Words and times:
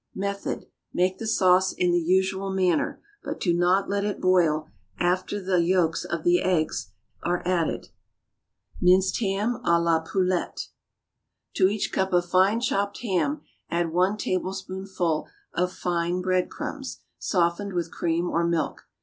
Method. 0.15 0.65
Make 0.91 1.19
the 1.19 1.27
sauce 1.27 1.71
in 1.73 1.91
the 1.91 1.99
usual 2.01 2.49
manner, 2.49 2.99
but 3.23 3.39
do 3.39 3.53
not 3.53 3.87
let 3.87 4.03
it 4.03 4.19
boil 4.19 4.67
after 4.97 5.39
the 5.39 5.61
yolks 5.63 6.05
of 6.05 6.23
the 6.23 6.41
eggs 6.41 6.91
are 7.21 7.47
added. 7.47 7.89
=Minced 8.81 9.19
Ham 9.19 9.61
à 9.63 9.79
la 9.79 9.99
Poulette.= 10.01 10.69
To 11.53 11.67
each 11.67 11.93
cup 11.93 12.13
of 12.13 12.25
fine 12.25 12.59
chopped 12.61 13.01
ham 13.03 13.41
add 13.69 13.91
one 13.93 14.17
tablespoonful 14.17 15.27
of 15.53 15.71
fine 15.71 16.19
bread 16.23 16.49
crumbs, 16.49 17.01
softened 17.19 17.73
with 17.73 17.91
cream 17.91 18.27
or 18.27 18.43
milk. 18.43 18.87